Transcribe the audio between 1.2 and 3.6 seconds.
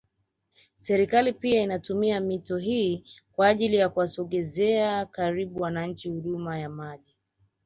pia inaitumia mito hii kwa